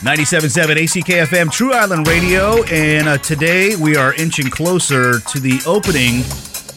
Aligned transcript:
97.7 0.00 0.76
ACKFM 0.76 1.52
True 1.52 1.74
Island 1.74 2.08
Radio, 2.08 2.62
and 2.64 3.06
uh, 3.06 3.18
today 3.18 3.76
we 3.76 3.96
are 3.96 4.14
inching 4.14 4.48
closer 4.48 5.20
to 5.20 5.38
the 5.38 5.60
opening 5.66 6.20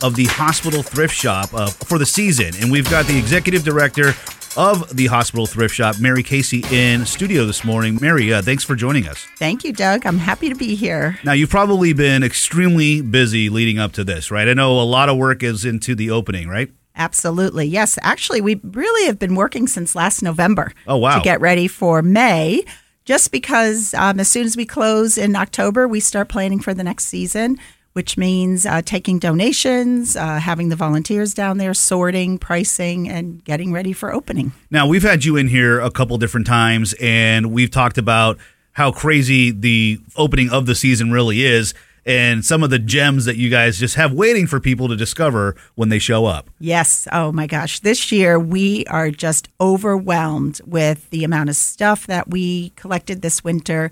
of 0.05 0.17
the 0.17 0.25
hospital 0.25 0.83
thrift 0.83 1.15
shop 1.15 1.53
uh, 1.53 1.67
for 1.67 1.97
the 1.97 2.05
season. 2.05 2.51
And 2.59 2.69
we've 2.69 2.89
got 2.89 3.05
the 3.05 3.17
executive 3.17 3.63
director 3.63 4.09
of 4.57 4.93
the 4.93 5.05
hospital 5.05 5.45
thrift 5.45 5.73
shop, 5.73 6.01
Mary 6.01 6.21
Casey, 6.21 6.65
in 6.69 7.05
studio 7.05 7.45
this 7.45 7.63
morning. 7.63 7.97
Mary, 8.01 8.33
uh, 8.33 8.41
thanks 8.41 8.65
for 8.65 8.75
joining 8.75 9.07
us. 9.07 9.25
Thank 9.37 9.63
you, 9.63 9.71
Doug. 9.71 10.05
I'm 10.05 10.17
happy 10.17 10.49
to 10.49 10.55
be 10.55 10.75
here. 10.75 11.17
Now, 11.23 11.31
you've 11.31 11.49
probably 11.49 11.93
been 11.93 12.23
extremely 12.23 12.99
busy 12.99 13.47
leading 13.47 13.79
up 13.79 13.93
to 13.93 14.03
this, 14.03 14.31
right? 14.31 14.49
I 14.49 14.53
know 14.53 14.81
a 14.81 14.83
lot 14.83 15.07
of 15.07 15.15
work 15.15 15.43
is 15.43 15.63
into 15.63 15.95
the 15.95 16.11
opening, 16.11 16.49
right? 16.49 16.69
Absolutely. 16.95 17.65
Yes. 17.67 17.97
Actually, 18.03 18.41
we 18.41 18.59
really 18.63 19.07
have 19.07 19.17
been 19.17 19.35
working 19.35 19.65
since 19.65 19.95
last 19.95 20.21
November. 20.21 20.73
Oh, 20.85 20.97
wow. 20.97 21.17
To 21.17 21.23
get 21.23 21.41
ready 21.41 21.67
for 21.67 22.01
May, 22.01 22.63
just 23.05 23.31
because 23.31 23.93
um, 23.93 24.19
as 24.19 24.29
soon 24.29 24.45
as 24.45 24.55
we 24.55 24.65
close 24.65 25.17
in 25.17 25.35
October, 25.35 25.87
we 25.87 25.99
start 25.99 26.29
planning 26.29 26.59
for 26.59 26.73
the 26.73 26.83
next 26.83 27.05
season, 27.05 27.57
which 27.93 28.17
means 28.17 28.65
uh, 28.65 28.81
taking 28.81 29.19
donations, 29.19 30.15
uh, 30.15 30.39
having 30.39 30.69
the 30.69 30.75
volunteers 30.75 31.33
down 31.33 31.57
there, 31.57 31.73
sorting, 31.73 32.37
pricing, 32.37 33.09
and 33.09 33.43
getting 33.43 33.71
ready 33.71 33.93
for 33.93 34.13
opening. 34.13 34.51
Now, 34.71 34.87
we've 34.87 35.03
had 35.03 35.25
you 35.25 35.37
in 35.37 35.47
here 35.47 35.79
a 35.79 35.91
couple 35.91 36.17
different 36.17 36.47
times, 36.47 36.93
and 36.99 37.51
we've 37.51 37.71
talked 37.71 37.97
about 37.97 38.37
how 38.73 38.91
crazy 38.91 39.51
the 39.51 39.99
opening 40.15 40.49
of 40.49 40.65
the 40.65 40.75
season 40.75 41.11
really 41.11 41.43
is 41.43 41.73
and 42.05 42.43
some 42.43 42.63
of 42.63 42.69
the 42.69 42.79
gems 42.79 43.25
that 43.25 43.37
you 43.37 43.49
guys 43.49 43.77
just 43.77 43.95
have 43.95 44.13
waiting 44.13 44.47
for 44.47 44.59
people 44.59 44.87
to 44.87 44.95
discover 44.95 45.55
when 45.75 45.89
they 45.89 45.99
show 45.99 46.25
up. 46.25 46.49
Yes. 46.59 47.07
Oh 47.11 47.31
my 47.31 47.47
gosh. 47.47 47.79
This 47.79 48.11
year 48.11 48.39
we 48.39 48.85
are 48.87 49.09
just 49.09 49.47
overwhelmed 49.61 50.61
with 50.65 51.09
the 51.09 51.23
amount 51.23 51.49
of 51.49 51.55
stuff 51.55 52.05
that 52.07 52.29
we 52.29 52.71
collected 52.71 53.21
this 53.21 53.43
winter, 53.43 53.91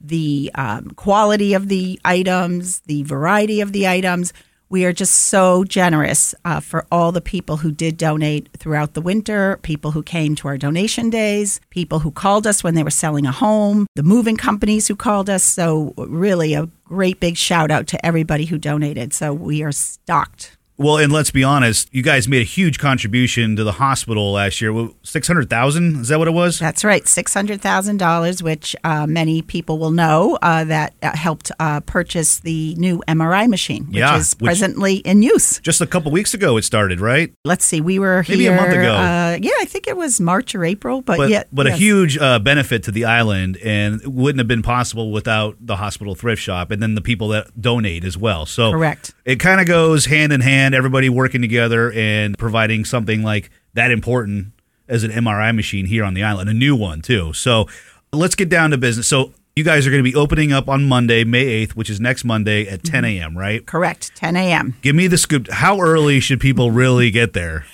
the 0.00 0.50
um, 0.54 0.90
quality 0.92 1.54
of 1.54 1.68
the 1.68 2.00
items, 2.04 2.80
the 2.80 3.02
variety 3.02 3.60
of 3.60 3.72
the 3.72 3.86
items. 3.86 4.32
We 4.72 4.86
are 4.86 4.92
just 4.94 5.12
so 5.12 5.64
generous 5.64 6.34
uh, 6.46 6.60
for 6.60 6.86
all 6.90 7.12
the 7.12 7.20
people 7.20 7.58
who 7.58 7.72
did 7.72 7.98
donate 7.98 8.48
throughout 8.56 8.94
the 8.94 9.02
winter, 9.02 9.58
people 9.60 9.90
who 9.90 10.02
came 10.02 10.34
to 10.36 10.48
our 10.48 10.56
donation 10.56 11.10
days, 11.10 11.60
people 11.68 11.98
who 11.98 12.10
called 12.10 12.46
us 12.46 12.64
when 12.64 12.74
they 12.74 12.82
were 12.82 12.88
selling 12.88 13.26
a 13.26 13.32
home, 13.32 13.86
the 13.96 14.02
moving 14.02 14.38
companies 14.38 14.88
who 14.88 14.96
called 14.96 15.28
us. 15.28 15.44
So, 15.44 15.92
really, 15.98 16.54
a 16.54 16.70
great 16.84 17.20
big 17.20 17.36
shout 17.36 17.70
out 17.70 17.86
to 17.88 18.06
everybody 18.06 18.46
who 18.46 18.56
donated. 18.56 19.12
So, 19.12 19.34
we 19.34 19.62
are 19.62 19.72
stocked. 19.72 20.56
Well, 20.82 20.98
and 20.98 21.12
let's 21.12 21.30
be 21.30 21.44
honest, 21.44 21.88
you 21.92 22.02
guys 22.02 22.26
made 22.26 22.42
a 22.42 22.44
huge 22.44 22.78
contribution 22.78 23.54
to 23.56 23.62
the 23.62 23.72
hospital 23.72 24.32
last 24.32 24.60
year. 24.60 24.88
Six 25.04 25.28
hundred 25.28 25.48
thousand 25.48 26.00
is 26.00 26.08
that 26.08 26.18
what 26.18 26.26
it 26.26 26.32
was? 26.32 26.58
That's 26.58 26.82
right, 26.84 27.06
six 27.06 27.32
hundred 27.32 27.60
thousand 27.60 27.98
dollars, 27.98 28.42
which 28.42 28.74
uh, 28.82 29.06
many 29.06 29.42
people 29.42 29.78
will 29.78 29.92
know 29.92 30.38
uh, 30.42 30.64
that 30.64 30.94
uh, 31.02 31.16
helped 31.16 31.52
uh, 31.60 31.80
purchase 31.80 32.40
the 32.40 32.74
new 32.74 33.00
MRI 33.06 33.48
machine, 33.48 33.86
which 33.86 33.96
Yeah, 33.96 34.16
is 34.16 34.34
which- 34.34 34.48
presently 34.48 34.96
in 34.96 35.22
use. 35.22 35.60
Just 35.60 35.80
a 35.80 35.86
couple 35.86 36.10
weeks 36.10 36.34
ago 36.34 36.56
it 36.56 36.64
started, 36.64 37.00
right? 37.00 37.32
Let's 37.44 37.64
see, 37.64 37.80
we 37.80 38.00
were 38.00 38.24
Maybe 38.28 38.46
a 38.48 38.56
month 38.56 38.72
ago. 38.72 38.92
Uh, 38.94 39.38
yeah, 39.40 39.52
I 39.60 39.64
think 39.66 39.86
it 39.86 39.96
was 39.96 40.20
March 40.20 40.54
or 40.54 40.64
April, 40.64 41.00
but, 41.00 41.16
But 41.16 41.30
yeah, 41.30 41.44
but 41.52 41.68
a 41.68 41.72
huge 41.76 42.18
uh, 42.18 42.40
benefit 42.40 42.82
to 42.84 42.90
the 42.90 43.04
island, 43.04 43.56
and 43.62 44.02
it 44.02 44.08
wouldn't 44.08 44.40
have 44.40 44.48
been 44.48 44.62
possible 44.62 45.12
without 45.12 45.56
the 45.60 45.76
hospital 45.76 46.16
thrift 46.16 46.42
shop, 46.42 46.72
and 46.72 46.82
then 46.82 46.96
the 46.96 47.00
people 47.00 47.28
that 47.28 47.60
donate 47.60 48.02
as 48.04 48.18
well. 48.18 48.46
So 48.46 48.72
Correct. 48.72 49.14
It 49.24 49.38
kind 49.38 49.60
of 49.60 49.68
goes 49.68 50.06
hand 50.06 50.32
in 50.32 50.40
hand. 50.40 50.71
Everybody 50.74 51.08
working 51.08 51.40
together 51.40 51.92
and 51.92 52.36
providing 52.38 52.84
something 52.84 53.22
like 53.22 53.50
that 53.74 53.90
important 53.90 54.48
as 54.88 55.04
an 55.04 55.10
MRI 55.10 55.54
machine 55.54 55.86
here 55.86 56.04
on 56.04 56.14
the 56.14 56.22
island, 56.22 56.50
a 56.50 56.54
new 56.54 56.76
one 56.76 57.00
too. 57.00 57.32
So 57.32 57.66
let's 58.12 58.34
get 58.34 58.48
down 58.48 58.70
to 58.70 58.78
business. 58.78 59.08
So 59.08 59.32
you 59.56 59.64
guys 59.64 59.86
are 59.86 59.90
going 59.90 60.02
to 60.02 60.10
be 60.10 60.16
opening 60.16 60.52
up 60.52 60.68
on 60.68 60.84
Monday, 60.84 61.24
May 61.24 61.44
eighth, 61.44 61.76
which 61.76 61.90
is 61.90 62.00
next 62.00 62.24
Monday 62.24 62.66
at 62.66 62.80
mm-hmm. 62.80 62.92
ten 62.92 63.04
a.m. 63.04 63.36
Right? 63.36 63.66
Correct, 63.66 64.14
10 64.16 64.36
a.m. 64.36 64.74
Give 64.82 64.96
me 64.96 65.06
the 65.06 65.18
scoop. 65.18 65.50
How 65.50 65.80
early 65.80 66.20
should 66.20 66.40
people 66.40 66.70
really 66.70 67.10
get 67.10 67.32
there? 67.32 67.64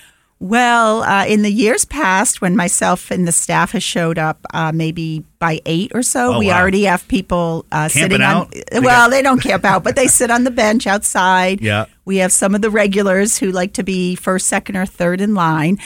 Well, 0.41 1.03
uh, 1.03 1.26
in 1.26 1.43
the 1.43 1.50
years 1.50 1.84
past, 1.84 2.41
when 2.41 2.54
myself 2.54 3.10
and 3.10 3.26
the 3.26 3.32
staff 3.32 3.72
has 3.72 3.82
showed 3.82 4.19
up, 4.19 4.38
uh, 4.54 4.71
maybe 4.72 5.25
by 5.41 5.60
eight 5.66 5.91
or 5.94 6.03
so, 6.04 6.34
Oh, 6.34 6.38
we 6.38 6.47
wow. 6.47 6.60
already 6.60 6.84
have 6.84 7.06
people 7.09 7.66
uh, 7.72 7.88
sitting 7.88 8.22
out? 8.22 8.47
on. 8.54 8.62
They 8.71 8.78
well, 8.81 9.06
got- 9.06 9.10
they 9.10 9.22
don't 9.22 9.41
camp 9.43 9.65
out, 9.65 9.82
but 9.82 9.97
they 9.97 10.06
sit 10.06 10.31
on 10.31 10.44
the 10.44 10.50
bench 10.53 10.87
outside. 10.87 11.60
Yeah. 11.69 11.87
We 12.04 12.19
have 12.19 12.32
some 12.32 12.54
of 12.54 12.62
the 12.62 12.71
regulars 12.71 13.37
who 13.37 13.50
like 13.50 13.75
to 13.75 13.82
be 13.82 14.15
first, 14.15 14.47
second, 14.47 14.77
or 14.77 14.87
third 14.87 15.21
in 15.21 15.34
line. 15.34 15.77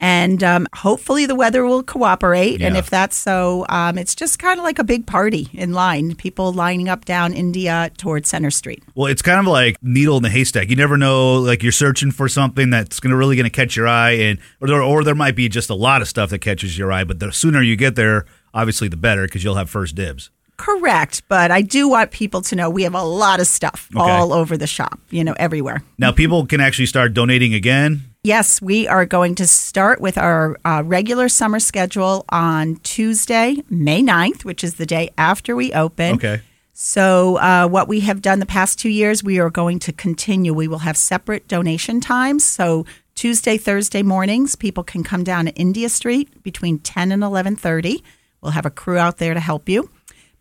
And 0.00 0.44
um, 0.44 0.68
hopefully 0.76 1.26
the 1.26 1.34
weather 1.34 1.64
will 1.66 1.82
cooperate. 1.82 2.62
And 2.62 2.76
if 2.76 2.88
that's 2.88 3.16
so, 3.16 3.66
um, 3.68 3.98
it's 3.98 4.14
just 4.14 4.38
kind 4.38 4.60
of 4.60 4.64
like 4.64 4.78
a 4.78 4.84
big 4.84 5.06
party 5.06 5.48
in 5.52 5.72
line. 5.72 6.14
People 6.14 6.52
lining 6.52 6.88
up 6.88 7.04
down 7.04 7.32
India 7.32 7.90
towards 7.98 8.28
Center 8.28 8.50
Street. 8.52 8.84
Well, 8.94 9.06
it's 9.06 9.22
kind 9.22 9.40
of 9.40 9.46
like 9.46 9.76
needle 9.82 10.16
in 10.16 10.22
the 10.22 10.30
haystack. 10.30 10.70
You 10.70 10.76
never 10.76 10.96
know, 10.96 11.34
like 11.40 11.64
you're 11.64 11.72
searching 11.72 12.12
for 12.12 12.28
something 12.28 12.70
that's 12.70 13.00
going 13.00 13.10
to 13.10 13.16
really 13.16 13.34
going 13.34 13.44
to 13.44 13.50
catch 13.50 13.74
your 13.74 13.88
eye, 13.88 14.12
and 14.12 14.38
or 14.60 14.68
there, 14.68 14.82
or 14.82 15.02
there 15.02 15.16
might 15.16 15.34
be 15.34 15.48
just 15.48 15.68
a 15.68 15.74
lot 15.74 16.00
of 16.00 16.06
stuff 16.08 16.30
that 16.30 16.40
catches 16.40 16.78
your 16.78 16.92
eye. 16.92 17.02
But 17.02 17.18
the 17.18 17.32
sooner 17.32 17.60
you 17.60 17.74
get 17.74 17.96
there, 17.96 18.24
obviously, 18.54 18.86
the 18.86 18.96
better 18.96 19.24
because 19.24 19.42
you'll 19.42 19.56
have 19.56 19.68
first 19.68 19.96
dibs. 19.96 20.30
Correct, 20.58 21.22
but 21.28 21.50
I 21.52 21.62
do 21.62 21.88
want 21.88 22.10
people 22.10 22.40
to 22.42 22.56
know 22.56 22.68
we 22.68 22.82
have 22.82 22.94
a 22.94 23.02
lot 23.04 23.38
of 23.40 23.46
stuff 23.46 23.88
Okay. 23.94 24.10
all 24.10 24.32
over 24.32 24.56
the 24.56 24.66
shop, 24.66 24.98
you 25.08 25.22
know, 25.22 25.34
everywhere. 25.38 25.82
Now, 25.98 26.10
people 26.10 26.46
can 26.46 26.60
actually 26.60 26.86
start 26.86 27.14
donating 27.14 27.54
again. 27.54 28.02
Yes, 28.24 28.60
we 28.60 28.88
are 28.88 29.06
going 29.06 29.36
to 29.36 29.46
start 29.46 30.00
with 30.00 30.18
our 30.18 30.58
uh, 30.64 30.82
regular 30.84 31.28
summer 31.28 31.60
schedule 31.60 32.24
on 32.30 32.76
Tuesday, 32.82 33.62
May 33.70 34.02
9th, 34.02 34.44
which 34.44 34.64
is 34.64 34.74
the 34.74 34.86
day 34.86 35.10
after 35.16 35.54
we 35.54 35.72
open. 35.72 36.16
Okay. 36.16 36.42
So, 36.72 37.36
uh, 37.38 37.68
what 37.68 37.88
we 37.88 38.00
have 38.00 38.20
done 38.20 38.40
the 38.40 38.46
past 38.46 38.78
two 38.78 38.88
years, 38.88 39.22
we 39.22 39.38
are 39.38 39.50
going 39.50 39.78
to 39.80 39.92
continue. 39.92 40.52
We 40.52 40.68
will 40.68 40.78
have 40.80 40.96
separate 40.96 41.46
donation 41.48 42.00
times. 42.00 42.44
So, 42.44 42.86
Tuesday, 43.14 43.56
Thursday 43.56 44.02
mornings, 44.02 44.56
people 44.56 44.84
can 44.84 45.02
come 45.02 45.24
down 45.24 45.46
to 45.46 45.54
India 45.54 45.88
Street 45.88 46.42
between 46.42 46.78
10 46.78 47.12
and 47.12 47.22
11:30. 47.22 48.02
We'll 48.40 48.52
have 48.52 48.66
a 48.66 48.70
crew 48.70 48.98
out 48.98 49.18
there 49.18 49.34
to 49.34 49.40
help 49.40 49.68
you. 49.68 49.90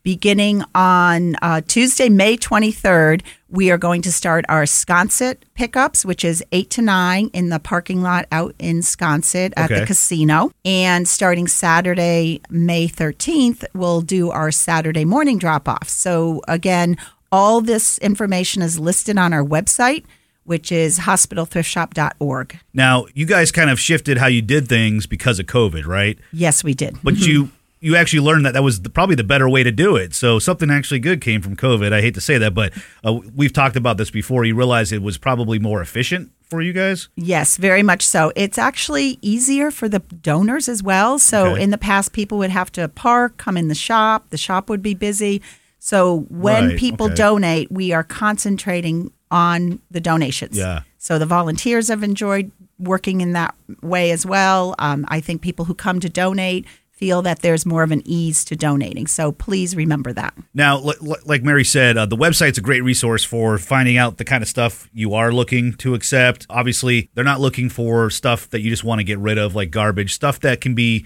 Beginning 0.08 0.64
on 0.74 1.36
uh, 1.42 1.60
Tuesday, 1.68 2.08
May 2.08 2.38
23rd, 2.38 3.24
we 3.50 3.72
are 3.72 3.78
going 3.78 4.02
to 4.04 4.12
start 4.14 4.46
our 4.48 4.64
Sconset 4.64 5.36
pickups, 5.54 6.06
which 6.06 6.24
is 6.24 6.42
8 6.54 6.70
to 6.70 6.82
9 6.82 7.30
in 7.34 7.50
the 7.50 7.60
parking 7.60 8.02
lot 8.02 8.26
out 8.32 8.56
in 8.58 8.80
Sconset 8.80 9.52
at 9.58 9.70
Okay. 9.70 9.82
the 9.82 9.86
casino. 9.86 10.50
And 10.64 11.10
starting 11.10 11.46
Saturday, 11.46 12.40
May 12.50 12.88
13th, 12.88 13.66
we'll 13.74 14.00
do 14.00 14.32
our 14.32 14.50
Saturday 14.50 15.04
morning 15.04 15.40
drop 15.40 15.68
off. 15.68 15.90
So, 15.90 16.42
again, 16.48 16.96
all 17.30 17.60
this 17.60 17.98
information 17.98 18.62
is 18.62 18.80
listed 18.80 19.18
on 19.18 19.34
our 19.34 19.44
website, 19.44 20.06
which 20.46 20.72
is 20.72 21.00
hospitalthriftshop.org. 21.00 22.58
Now, 22.74 23.08
you 23.14 23.26
guys 23.26 23.52
kind 23.52 23.70
of 23.70 23.78
shifted 23.78 24.20
how 24.20 24.28
you 24.28 24.42
did 24.42 24.70
things 24.70 25.06
because 25.06 25.38
of 25.38 25.48
COVID, 25.48 25.86
right? 25.86 26.18
Yes, 26.32 26.64
we 26.64 26.74
did. 26.74 26.96
But 27.04 27.18
you 27.18 27.52
you 27.80 27.96
actually 27.96 28.22
learned 28.22 28.46
that 28.46 28.54
that 28.54 28.64
was 28.64 28.82
the, 28.82 28.90
probably 28.90 29.16
the 29.16 29.24
better 29.24 29.48
way 29.48 29.64
to 29.64 29.72
do 29.72 29.96
it. 29.96 30.14
So 30.16 30.40
something 30.40 30.70
actually 30.72 31.00
good 31.00 31.22
came 31.22 31.42
from 31.42 31.56
COVID. 31.56 31.94
I 31.94 32.02
hate 32.02 32.16
to 32.16 32.22
say 32.22 32.38
that, 32.40 32.54
but 32.54 32.74
uh, 33.06 33.20
we've 33.36 33.54
talked 33.54 33.76
about 33.76 33.98
this 33.98 34.10
before. 34.10 34.46
You 34.46 34.56
realize 34.56 34.92
it 34.92 35.02
was 35.02 35.18
probably 35.18 35.60
more 35.60 35.82
efficient 35.82 36.32
for 36.44 36.62
you 36.62 36.74
guys. 36.74 37.10
Yes, 37.16 37.58
very 37.58 37.84
much 37.84 38.06
so. 38.06 38.32
It's 38.36 38.58
actually 38.58 39.20
easier 39.22 39.70
for 39.70 39.88
the 39.90 40.00
donors 40.00 40.68
as 40.70 40.82
well. 40.82 41.20
So 41.20 41.52
Okay. 41.54 41.62
in 41.64 41.70
the 41.72 41.78
past, 41.78 42.14
people 42.14 42.38
would 42.40 42.50
have 42.52 42.72
to 42.74 42.88
park, 42.88 43.38
come 43.38 43.58
in 43.58 43.68
the 43.68 43.76
shop, 43.76 44.30
the 44.30 44.38
shop 44.38 44.70
would 44.70 44.82
be 44.82 44.94
busy. 44.96 45.42
So 45.80 46.22
when 46.30 46.70
Right, 46.70 46.78
people 46.78 47.08
okay. 47.08 47.16
donate, 47.16 47.72
we 47.72 47.92
are 47.92 48.04
concentrating 48.04 49.12
on 49.30 49.80
the 49.92 50.00
donations. 50.00 50.58
Yeah. 50.58 50.82
So 50.98 51.20
the 51.20 51.26
volunteers 51.26 51.90
have 51.90 52.02
enjoyed 52.02 52.52
working 52.80 53.22
in 53.22 53.34
that 53.34 53.54
way 53.82 54.12
as 54.12 54.26
well. 54.26 54.74
Um, 54.80 55.06
I 55.10 55.20
think 55.20 55.42
people 55.42 55.66
who 55.66 55.74
come 55.74 56.00
to 56.00 56.10
donate 56.10 56.66
feel 56.98 57.22
that 57.22 57.42
there's 57.44 57.66
more 57.66 57.84
of 57.84 57.92
an 57.92 58.02
ease 58.06 58.44
to 58.46 58.56
donating. 58.56 59.06
So 59.06 59.32
please 59.32 59.76
remember 59.76 60.12
that. 60.14 60.34
Now, 60.56 60.80
li- 60.80 60.96
li- 61.00 61.16
like 61.26 61.44
Mary 61.44 61.64
said, 61.64 61.96
uh, 61.96 62.08
the 62.08 62.18
website's 62.18 62.58
a 62.58 62.62
great 62.62 62.84
resource 62.84 63.24
for 63.24 63.60
finding 63.60 63.98
out 63.98 64.18
the 64.18 64.26
kind 64.26 64.42
of 64.42 64.50
stuff 64.50 64.90
you 64.94 65.14
are 65.14 65.32
looking 65.32 65.74
to 65.76 65.94
accept. 65.94 66.48
Obviously, 66.50 67.12
they're 67.14 67.24
not 67.24 67.40
looking 67.40 67.70
for 67.70 68.10
stuff 68.10 68.50
that 68.50 68.62
you 68.62 68.72
just 68.72 68.84
want 68.84 69.00
to 69.00 69.04
get 69.04 69.20
rid 69.20 69.38
of, 69.38 69.56
like 69.56 69.70
garbage, 69.70 70.14
stuff 70.14 70.40
that 70.40 70.60
can 70.60 70.74
be 70.74 71.06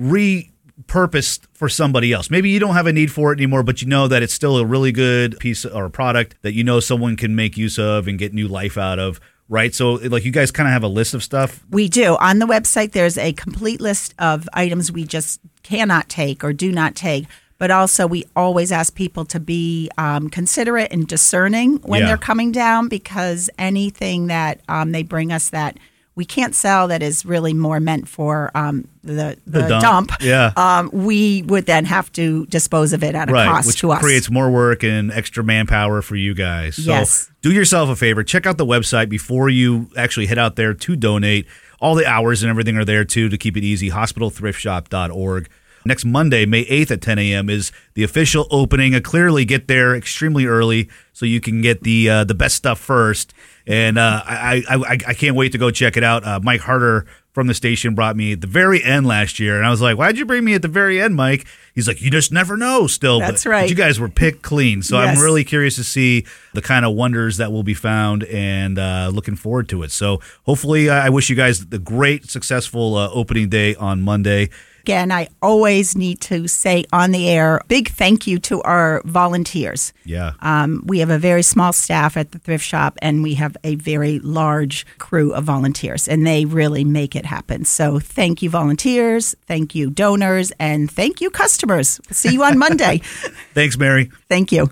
repurposed 0.00 1.46
for 1.52 1.68
somebody 1.68 2.12
else. 2.12 2.30
Maybe 2.30 2.50
you 2.50 2.60
don't 2.60 2.74
have 2.74 2.86
a 2.86 2.92
need 2.92 3.10
for 3.10 3.32
it 3.32 3.38
anymore, 3.38 3.64
but 3.64 3.82
you 3.82 3.88
know 3.88 4.06
that 4.06 4.22
it's 4.22 4.34
still 4.34 4.56
a 4.56 4.64
really 4.64 4.92
good 4.92 5.38
piece 5.40 5.64
or 5.64 5.90
product 5.90 6.36
that 6.42 6.54
you 6.54 6.62
know 6.62 6.78
someone 6.78 7.16
can 7.16 7.34
make 7.34 7.56
use 7.56 7.78
of 7.78 8.06
and 8.06 8.18
get 8.18 8.32
new 8.32 8.46
life 8.46 8.78
out 8.78 9.00
of. 9.00 9.20
Right. 9.48 9.74
So, 9.74 9.92
like, 9.94 10.24
you 10.24 10.32
guys 10.32 10.50
kind 10.50 10.66
of 10.66 10.72
have 10.72 10.82
a 10.84 10.88
list 10.88 11.12
of 11.14 11.22
stuff. 11.22 11.62
We 11.70 11.88
do. 11.88 12.16
On 12.16 12.38
the 12.38 12.46
website, 12.46 12.92
there's 12.92 13.18
a 13.18 13.32
complete 13.34 13.80
list 13.80 14.14
of 14.18 14.48
items 14.54 14.90
we 14.90 15.04
just 15.04 15.40
cannot 15.62 16.08
take 16.08 16.42
or 16.42 16.52
do 16.54 16.72
not 16.72 16.94
take. 16.94 17.26
But 17.58 17.70
also, 17.70 18.06
we 18.06 18.24
always 18.34 18.72
ask 18.72 18.94
people 18.94 19.24
to 19.26 19.38
be 19.38 19.88
um, 19.96 20.28
considerate 20.28 20.92
and 20.92 21.06
discerning 21.06 21.76
when 21.82 22.00
Yeah. 22.00 22.08
they're 22.08 22.16
coming 22.16 22.52
down 22.52 22.88
because 22.88 23.48
anything 23.58 24.26
that 24.26 24.60
um, 24.68 24.92
they 24.92 25.02
bring 25.02 25.30
us 25.30 25.50
that 25.50 25.78
we 26.16 26.24
can't 26.24 26.54
sell 26.54 26.88
that 26.88 27.02
is 27.02 27.24
really 27.26 27.52
more 27.52 27.80
meant 27.80 28.06
for 28.08 28.50
um, 28.54 28.86
the, 29.02 29.36
the, 29.46 29.62
The 29.62 29.68
dump. 29.68 29.82
dump, 30.08 30.12
Yeah. 30.22 30.52
um, 30.56 30.90
we 30.92 31.42
would 31.42 31.66
then 31.66 31.84
have 31.86 32.12
to 32.12 32.46
dispose 32.46 32.92
of 32.92 33.02
it 33.02 33.14
at 33.14 33.28
a 33.28 33.32
right, 33.32 33.48
cost 33.48 33.66
which 33.66 33.80
to 33.80 33.90
us. 33.92 34.00
creates 34.00 34.30
more 34.30 34.48
work 34.50 34.84
and 34.84 35.10
extra 35.12 35.42
manpower 35.42 36.02
for 36.02 36.14
you 36.16 36.32
guys. 36.34 36.76
So 36.76 36.82
Yes. 36.92 37.30
do 37.42 37.50
yourself 37.52 37.90
a 37.90 37.96
favor, 37.96 38.22
check 38.22 38.46
out 38.46 38.58
the 38.58 38.66
website 38.66 39.08
before 39.08 39.48
you 39.50 39.88
actually 39.96 40.26
head 40.26 40.38
out 40.38 40.54
there 40.56 40.72
to 40.72 40.96
donate. 40.96 41.46
All 41.80 41.94
the 41.96 42.06
hours 42.06 42.42
and 42.42 42.48
everything 42.50 42.76
are 42.76 42.84
there 42.84 43.04
too 43.04 43.28
to 43.28 43.36
keep 43.36 43.56
it 43.56 43.64
easy. 43.64 43.90
Hospitalthriftshop.org. 43.90 45.48
Next 45.86 46.04
Monday, 46.04 46.46
May 46.46 46.64
8th 46.64 46.90
at 46.92 47.02
10 47.02 47.18
a.m. 47.18 47.50
is 47.50 47.70
the 47.94 48.04
official 48.04 48.46
opening. 48.50 48.94
Uh, 48.94 49.00
clearly, 49.00 49.44
get 49.44 49.68
there 49.68 49.94
extremely 49.94 50.46
early 50.46 50.88
so 51.12 51.26
you 51.26 51.40
can 51.40 51.60
get 51.60 51.82
the 51.82 52.08
uh, 52.08 52.24
the 52.24 52.34
best 52.34 52.56
stuff 52.56 52.78
first. 52.78 53.34
And 53.66 53.98
uh, 53.98 54.22
I, 54.24 54.62
I, 54.68 54.98
I 55.08 55.14
can't 55.14 55.36
wait 55.36 55.52
to 55.52 55.58
go 55.58 55.70
check 55.70 55.96
it 55.96 56.04
out. 56.04 56.24
Uh, 56.26 56.38
Mike 56.42 56.60
Harder 56.60 57.06
from 57.32 57.46
the 57.48 57.54
station 57.54 57.94
brought 57.94 58.14
me 58.16 58.32
at 58.32 58.40
the 58.42 58.46
very 58.46 58.82
end 58.82 59.06
last 59.06 59.40
year, 59.40 59.56
and 59.56 59.66
I 59.66 59.70
was 59.70 59.80
like, 59.80 59.96
"Why'd 59.98 60.16
you 60.18 60.24
bring 60.24 60.44
me 60.44 60.54
at 60.54 60.62
the 60.62 60.68
very 60.68 61.00
end, 61.00 61.16
Mike?" 61.16 61.46
He's 61.74 61.88
like, 61.88 62.00
"You 62.00 62.10
just 62.10 62.30
never 62.32 62.56
know." 62.56 62.86
Still, 62.86 63.20
but- 63.20 63.26
That's 63.26 63.44
but 63.44 63.50
right. 63.50 63.68
you 63.70 63.74
guys 63.74 63.98
were 63.98 64.08
picked 64.08 64.42
clean, 64.42 64.82
so 64.82 64.96
I'm 64.98 65.18
really 65.18 65.44
curious 65.44 65.76
to 65.76 65.84
see 65.84 66.24
the 66.52 66.62
kind 66.62 66.84
of 66.86 66.94
wonders 66.94 67.38
that 67.38 67.52
will 67.52 67.62
be 67.64 67.74
found, 67.74 68.24
and 68.24 68.78
uh, 68.78 69.10
looking 69.12 69.36
forward 69.36 69.68
to 69.70 69.82
it. 69.82 69.90
So 69.90 70.20
hopefully, 70.44 70.88
I 70.88 71.08
wish 71.08 71.28
you 71.28 71.36
guys 71.36 71.66
the 71.66 71.78
great, 71.78 72.30
successful 72.30 72.96
uh, 72.96 73.10
opening 73.12 73.48
day 73.48 73.74
on 73.74 74.00
Monday. 74.02 74.48
Again, 74.84 75.10
I 75.10 75.28
always 75.40 75.96
need 75.96 76.20
to 76.28 76.46
say 76.46 76.84
on 76.92 77.10
the 77.10 77.30
air, 77.30 77.62
big 77.68 77.88
thank 77.88 78.26
you 78.26 78.38
to 78.40 78.60
our 78.64 79.00
volunteers. 79.06 79.94
Yeah. 80.04 80.32
Um, 80.40 80.82
we 80.84 80.98
have 80.98 81.08
a 81.08 81.18
very 81.18 81.40
small 81.40 81.72
staff 81.72 82.18
at 82.18 82.32
the 82.32 82.38
thrift 82.38 82.66
shop, 82.66 82.98
and 83.00 83.22
we 83.22 83.32
have 83.32 83.56
a 83.64 83.76
very 83.76 84.18
large 84.18 84.84
crew 84.98 85.32
of 85.32 85.44
volunteers, 85.44 86.06
and 86.06 86.26
they 86.26 86.44
really 86.44 86.84
make 86.84 87.16
it 87.16 87.24
happen. 87.24 87.64
So, 87.64 87.98
thank 87.98 88.42
you, 88.42 88.50
volunteers. 88.50 89.34
Thank 89.46 89.74
you, 89.74 89.88
donors, 89.88 90.52
and 90.60 90.90
thank 90.90 91.22
you, 91.22 91.30
customers. 91.30 91.98
See 92.10 92.34
you 92.34 92.44
on 92.44 92.58
Monday. 92.58 92.98
Thanks, 93.54 93.78
Mary. 93.78 94.10
thank 94.28 94.52
you. 94.52 94.68